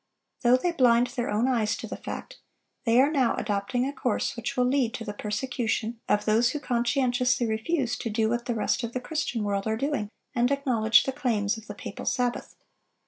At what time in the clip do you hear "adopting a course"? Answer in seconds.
3.35-4.35